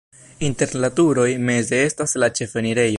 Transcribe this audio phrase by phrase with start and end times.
[0.47, 2.89] Inter la turoj meze estas la ĉefenirejo.